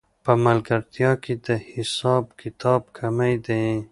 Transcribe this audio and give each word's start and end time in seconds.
په 0.23 0.33
ملګرتیا 0.45 1.11
کې 1.23 1.33
د 1.45 1.47
حساب 1.71 2.23
کتاب 2.41 2.81
کمی 2.97 3.35
دی 3.45 3.63